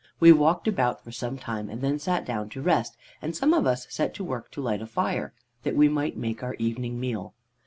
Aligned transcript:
We 0.19 0.31
walked 0.31 0.67
about 0.67 1.03
for 1.03 1.11
some 1.11 1.37
time 1.37 1.69
and 1.69 1.79
then 1.83 1.99
sat 1.99 2.25
down 2.25 2.49
to 2.49 2.61
rest, 2.63 2.97
and 3.21 3.35
some 3.35 3.53
of 3.53 3.67
us 3.67 3.85
set 3.91 4.15
to 4.15 4.23
work 4.23 4.49
to 4.53 4.59
light 4.59 4.81
a 4.81 4.87
fire, 4.87 5.31
that 5.61 5.75
we 5.75 5.89
might 5.89 6.17
make 6.17 6.41
our 6.41 6.55
evening 6.55 6.99
meal. 6.99 7.35